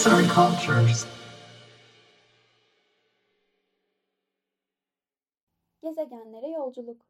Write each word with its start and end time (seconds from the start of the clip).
Arts 0.00 0.06
and 0.06 0.28
Cultures. 0.28 1.06
Gezegenlere 5.82 6.48
yolculuk. 6.48 7.02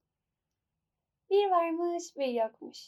Bir 1.31 1.51
varmış, 1.51 2.17
bir 2.17 2.27
yokmuş. 2.27 2.79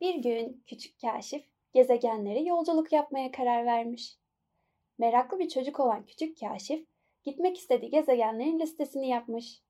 Bir 0.00 0.14
gün 0.14 0.62
küçük 0.66 1.00
kaşif 1.00 1.44
gezegenlere 1.74 2.40
yolculuk 2.40 2.92
yapmaya 2.92 3.30
karar 3.32 3.66
vermiş. 3.66 4.18
Meraklı 4.98 5.38
bir 5.38 5.48
çocuk 5.48 5.80
olan 5.80 6.06
küçük 6.06 6.40
kaşif 6.40 6.86
gitmek 7.24 7.58
istediği 7.58 7.90
gezegenlerin 7.90 8.60
listesini 8.60 9.08
yapmış. 9.08 9.62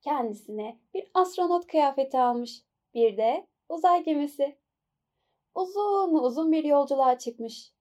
Kendisine 0.00 0.78
bir 0.94 1.10
astronot 1.14 1.66
kıyafeti 1.66 2.18
almış. 2.18 2.62
Bir 2.94 3.16
de 3.16 3.46
uzay 3.68 4.04
gemisi. 4.04 4.56
Uzun 5.54 6.14
uzun 6.14 6.52
bir 6.52 6.64
yolculuğa 6.64 7.18
çıkmış. 7.18 7.72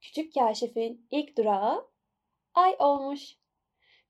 Küçük 0.00 0.34
kaşifin 0.34 1.06
ilk 1.10 1.38
durağı 1.38 1.88
Ay 2.54 2.76
olmuş. 2.78 3.36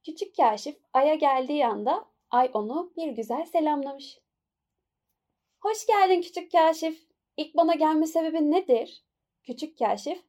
Küçük 0.05 0.37
kaşif 0.37 0.77
Ay'a 0.92 1.14
geldiği 1.14 1.66
anda 1.66 2.09
Ay 2.30 2.51
onu 2.55 2.92
bir 2.97 3.09
güzel 3.09 3.45
selamlamış. 3.45 4.19
Hoş 5.61 5.87
geldin 5.87 6.20
küçük 6.20 6.52
kaşif. 6.52 7.09
İlk 7.37 7.56
bana 7.56 7.74
gelme 7.74 8.06
sebebin 8.06 8.51
nedir? 8.51 9.05
Küçük 9.42 9.78
kaşif. 9.78 10.24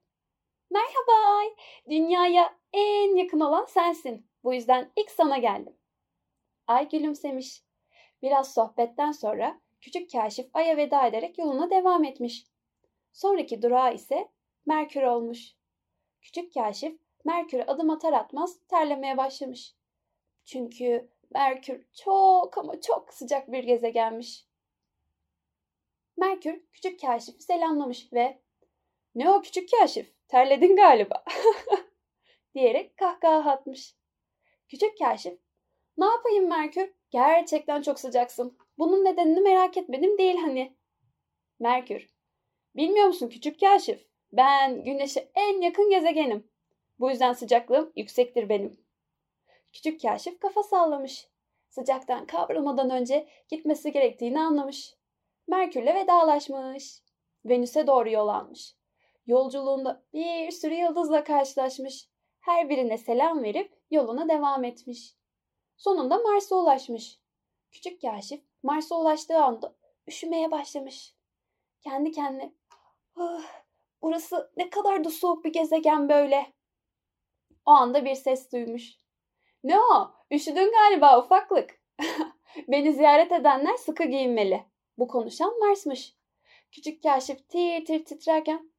Merhaba 0.69 1.37
Ay. 1.37 1.55
Dünyaya 1.89 2.57
en 2.73 3.15
yakın 3.15 3.39
olan 3.39 3.65
sensin. 3.65 4.27
Bu 4.43 4.53
yüzden 4.53 4.91
ilk 4.95 5.11
sana 5.11 5.37
geldim. 5.37 5.77
Ay 6.67 6.89
gülümsemiş. 6.89 7.63
Biraz 8.21 8.53
sohbetten 8.53 9.11
sonra 9.11 9.61
küçük 9.81 10.11
kaşif 10.11 10.49
Ay'a 10.53 10.77
veda 10.77 11.07
ederek 11.07 11.37
yoluna 11.37 11.69
devam 11.69 12.03
etmiş. 12.03 12.45
Sonraki 13.13 13.61
durağı 13.61 13.93
ise 13.93 14.29
Merkür 14.69 15.03
olmuş. 15.03 15.55
Küçük 16.21 16.53
kaşif 16.53 16.99
Merkür'e 17.25 17.65
adım 17.65 17.89
atar 17.89 18.13
atmaz 18.13 18.59
terlemeye 18.67 19.17
başlamış. 19.17 19.75
Çünkü 20.45 21.09
Merkür 21.31 21.85
çok 21.93 22.57
ama 22.57 22.81
çok 22.81 23.13
sıcak 23.13 23.51
bir 23.51 23.63
gezegenmiş. 23.63 24.45
Merkür 26.17 26.63
küçük 26.73 27.01
kaşifi 27.01 27.43
selamlamış 27.43 28.13
ve 28.13 28.41
''Ne 29.15 29.29
o 29.29 29.41
küçük 29.41 29.69
kaşif, 29.71 30.13
terledin 30.27 30.75
galiba.'' 30.75 31.23
diyerek 32.55 32.97
kahkaha 32.97 33.51
atmış. 33.51 33.95
Küçük 34.67 34.97
kaşif 34.97 35.39
''Ne 35.97 36.05
yapayım 36.05 36.47
Merkür, 36.47 36.93
gerçekten 37.09 37.81
çok 37.81 37.99
sıcaksın. 37.99 38.57
Bunun 38.77 39.05
nedenini 39.05 39.41
merak 39.41 39.77
etmedim 39.77 40.17
değil 40.17 40.37
hani.'' 40.37 40.77
Merkür 41.59 42.09
''Bilmiyor 42.75 43.07
musun 43.07 43.29
küçük 43.29 43.59
kaşif, 43.59 44.08
ben 44.33 44.83
güneşe 44.83 45.31
en 45.35 45.61
yakın 45.61 45.89
gezegenim. 45.89 46.47
Bu 46.99 47.09
yüzden 47.09 47.33
sıcaklığım 47.33 47.91
yüksektir 47.95 48.49
benim.'' 48.49 48.89
Küçük 49.73 50.01
kaşif 50.01 50.39
kafa 50.39 50.63
sallamış. 50.63 51.27
Sıcaktan 51.69 52.25
kavrulmadan 52.25 52.89
önce 52.89 53.27
gitmesi 53.49 53.91
gerektiğini 53.91 54.39
anlamış. 54.39 54.95
Merkür'le 55.47 55.95
vedalaşmış. 55.95 57.01
Venüs'e 57.45 57.87
doğru 57.87 58.09
yol 58.09 58.27
almış. 58.27 58.75
Yolculuğunda 59.27 60.03
bir 60.13 60.51
sürü 60.51 60.73
yıldızla 60.73 61.23
karşılaşmış. 61.23 62.09
Her 62.39 62.69
birine 62.69 62.97
selam 62.97 63.43
verip 63.43 63.73
yoluna 63.91 64.29
devam 64.29 64.63
etmiş. 64.63 65.15
Sonunda 65.77 66.17
Mars'a 66.17 66.55
ulaşmış. 66.55 67.19
Küçük 67.71 68.01
kaşif 68.01 68.41
Mars'a 68.63 68.95
ulaştığı 68.95 69.43
anda 69.43 69.75
üşümeye 70.07 70.51
başlamış. 70.51 71.15
Kendi 71.81 72.11
kendine 72.11 72.53
oh, 73.17 73.41
burası 74.01 74.51
ne 74.57 74.69
kadar 74.69 75.03
da 75.03 75.09
soğuk 75.09 75.45
bir 75.45 75.53
gezegen 75.53 76.09
böyle. 76.09 76.53
O 77.65 77.71
anda 77.71 78.05
bir 78.05 78.15
ses 78.15 78.51
duymuş. 78.51 78.93
Ne 79.63 79.79
o? 79.79 80.11
Üşüdün 80.31 80.71
galiba 80.71 81.23
ufaklık. 81.23 81.79
Beni 82.67 82.93
ziyaret 82.93 83.31
edenler 83.31 83.75
sıkı 83.75 84.03
giyinmeli. 84.03 84.65
Bu 84.97 85.07
konuşan 85.07 85.59
Mars'mış. 85.59 86.15
Küçük 86.71 87.03
kaşif 87.03 87.49
tir 87.49 87.85
tir 87.85 88.05
titrerken 88.05 88.71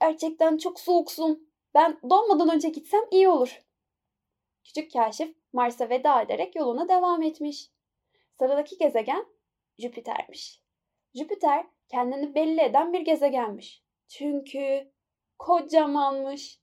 gerçekten 0.00 0.56
çok 0.56 0.80
soğuksun. 0.80 1.50
Ben 1.74 1.98
donmadan 2.10 2.54
önce 2.54 2.68
gitsem 2.68 3.02
iyi 3.10 3.28
olur. 3.28 3.62
Küçük 4.64 4.92
kaşif 4.92 5.36
Mars'a 5.52 5.88
veda 5.90 6.22
ederek 6.22 6.56
yoluna 6.56 6.88
devam 6.88 7.22
etmiş. 7.22 7.70
Sıradaki 8.38 8.78
gezegen 8.78 9.26
Jüpiter'miş. 9.78 10.62
Jüpiter 11.14 11.66
kendini 11.88 12.34
belli 12.34 12.60
eden 12.60 12.92
bir 12.92 13.00
gezegenmiş. 13.00 13.83
Çünkü 14.18 14.92
kocamanmış. 15.38 16.60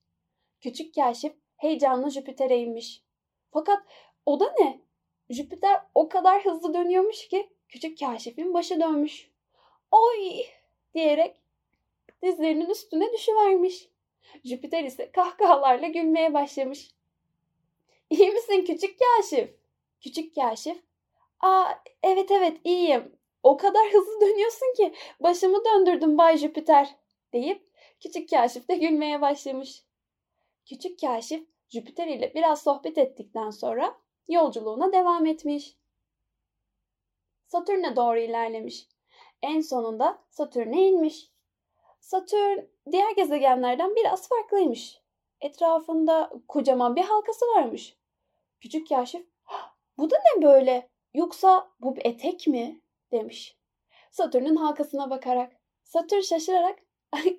Küçük 0.62 0.96
kaşif 0.96 1.34
heyecanla 1.58 2.10
Jüpiter'e 2.10 2.58
inmiş. 2.58 3.04
Fakat 3.52 3.84
o 4.26 4.40
da 4.40 4.56
ne? 4.60 4.82
Jüpiter 5.30 5.82
o 5.96 6.10
kadar 6.10 6.46
hızlı 6.46 6.74
dönüyormuş 6.74 7.28
ki 7.28 7.50
küçük 7.68 8.00
kaşifin 8.00 8.54
başı 8.54 8.82
dönmüş. 8.82 9.32
Oy 9.92 10.44
diyerek 10.94 11.42
dizlerinin 12.24 12.70
üstüne 12.70 13.14
düşüvermiş. 13.14 13.90
Jüpiter 14.46 14.84
ise 14.84 15.12
kahkahalarla 15.12 15.88
gülmeye 15.88 16.34
başlamış. 16.34 16.92
İyi 18.10 18.32
misin 18.32 18.66
küçük 18.66 19.00
kaşif? 19.00 19.50
Küçük 20.02 20.36
kaşif, 20.36 20.84
aa 21.40 21.72
evet 22.04 22.32
evet 22.32 22.58
iyiyim. 22.64 23.16
O 23.44 23.58
kadar 23.58 23.88
hızlı 23.94 24.22
dönüyorsun 24.22 24.74
ki 24.78 24.94
başımı 25.20 25.66
döndürdüm 25.66 26.18
Bay 26.18 26.38
Jüpiter 26.38 27.01
deyip 27.34 27.72
küçük 28.00 28.30
kaşif 28.30 28.70
de 28.70 28.76
gülmeye 28.76 29.22
başlamış. 29.22 29.84
Küçük 30.66 31.00
kaşif 31.00 31.48
Jüpiter 31.70 32.08
ile 32.08 32.34
biraz 32.36 32.64
sohbet 32.64 32.98
ettikten 32.98 33.50
sonra 33.50 33.98
yolculuğuna 34.28 34.94
devam 34.94 35.26
etmiş. 35.26 35.78
Satürn'e 37.48 37.96
doğru 37.96 38.20
ilerlemiş. 38.20 38.88
En 39.42 39.62
sonunda 39.62 40.24
Satürn'e 40.30 40.88
inmiş. 40.88 41.32
Satürn 42.00 42.60
diğer 42.92 43.12
gezegenlerden 43.16 43.96
biraz 43.96 44.30
farklıymış. 44.30 45.02
Etrafında 45.42 46.32
kocaman 46.48 46.96
bir 46.96 47.04
halkası 47.04 47.46
varmış. 47.46 47.98
Küçük 48.60 48.90
kaşif, 48.90 49.28
bu 49.98 50.10
da 50.10 50.16
ne 50.16 50.44
böyle? 50.44 50.90
Yoksa 51.14 51.72
bu 51.80 51.96
bir 51.96 52.06
etek 52.06 52.48
mi? 52.48 52.82
demiş. 53.12 53.58
Satürn'ün 54.12 54.56
halkasına 54.56 55.10
bakarak. 55.10 55.54
Satürn 55.84 56.22
şaşırarak, 56.22 56.80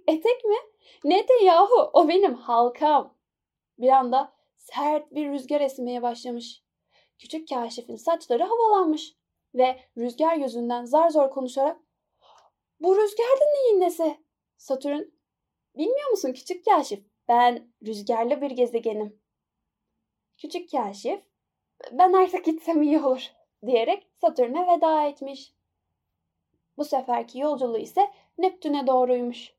etek 0.07 0.45
mi? 0.45 0.57
Ne 1.05 1.29
de 1.29 1.45
yahu 1.45 1.91
o 1.93 2.09
benim 2.09 2.35
halkam 2.35 3.15
bir 3.79 3.89
anda 3.89 4.33
sert 4.57 5.15
bir 5.15 5.31
rüzgar 5.31 5.61
esmeye 5.61 6.03
başlamış. 6.03 6.63
Küçük 7.19 7.49
kaşifin 7.49 7.97
saçları 7.97 8.43
havalanmış 8.45 9.17
ve 9.55 9.81
rüzgar 9.97 10.37
yüzünden 10.37 10.85
zar 10.85 11.11
zor 11.11 11.31
konuşarak 11.31 11.81
''Bu 12.81 12.97
rüzgar 12.97 13.41
da 13.41 13.45
neyin 13.55 13.81
nesi?'' 13.81 14.25
Satürn 14.57 15.03
''Bilmiyor 15.77 16.11
musun 16.11 16.33
küçük 16.33 16.65
kaşif? 16.65 17.05
Ben 17.29 17.73
rüzgarlı 17.87 18.41
bir 18.41 18.51
gezegenim.'' 18.51 19.23
Küçük 20.39 20.71
kaşif 20.71 21.23
''Ben 21.93 22.13
artık 22.13 22.45
gitsem 22.45 22.83
iyi 22.83 23.01
olur.'' 23.01 23.33
diyerek 23.67 24.07
Satürn'e 24.21 24.67
veda 24.67 25.05
etmiş. 25.05 25.55
Bu 26.77 26.85
seferki 26.85 27.39
yolculuğu 27.39 27.79
ise 27.79 28.11
Neptün'e 28.39 28.87
doğruymuş. 28.87 29.55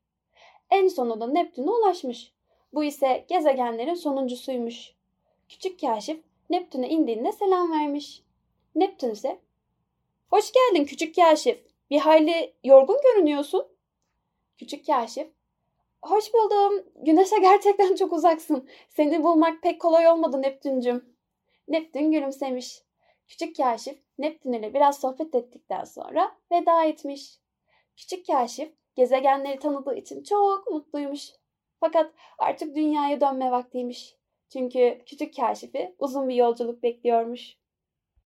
En 0.74 0.88
sonunda 0.88 1.26
Neptün'e 1.26 1.70
ulaşmış. 1.70 2.32
Bu 2.72 2.84
ise 2.84 3.24
gezegenlerin 3.28 3.94
sonuncusuymuş. 3.94 4.94
Küçük 5.48 5.80
kaşif 5.80 6.20
Neptün'e 6.50 6.88
indiğinde 6.88 7.32
selam 7.32 7.72
vermiş. 7.72 8.22
Neptün 8.74 9.10
ise 9.10 9.38
Hoş 10.30 10.52
geldin 10.52 10.84
küçük 10.84 11.14
kaşif. 11.14 11.58
Bir 11.90 11.98
hayli 11.98 12.52
yorgun 12.64 12.96
görünüyorsun. 13.02 13.66
Küçük 14.58 14.86
kaşif 14.86 15.28
Hoş 16.02 16.34
buldum. 16.34 16.84
Güneşe 16.96 17.36
gerçekten 17.38 17.94
çok 17.94 18.12
uzaksın. 18.12 18.68
Seni 18.88 19.22
bulmak 19.22 19.62
pek 19.62 19.80
kolay 19.80 20.08
olmadı 20.08 20.42
Neptüncüm. 20.42 21.16
Neptün 21.68 22.10
gülümsemiş. 22.12 22.82
Küçük 23.28 23.56
kaşif 23.56 23.98
Neptün 24.18 24.52
ile 24.52 24.74
biraz 24.74 25.00
sohbet 25.00 25.34
ettikten 25.34 25.84
sonra 25.84 26.36
veda 26.52 26.84
etmiş. 26.84 27.38
Küçük 27.96 28.26
kaşif 28.26 28.72
gezegenleri 28.96 29.58
tanıdığı 29.58 29.94
için 29.94 30.22
çok 30.22 30.70
mutluymuş. 30.70 31.30
Fakat 31.80 32.12
artık 32.38 32.76
dünyaya 32.76 33.20
dönme 33.20 33.50
vaktiymiş. 33.50 34.16
Çünkü 34.48 35.02
küçük 35.06 35.36
kaşifi 35.36 35.94
uzun 35.98 36.28
bir 36.28 36.34
yolculuk 36.34 36.82
bekliyormuş. 36.82 37.56